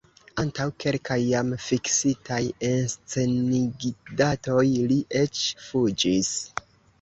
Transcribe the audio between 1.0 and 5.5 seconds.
jam fiksitaj enscenigdatoj li eĉ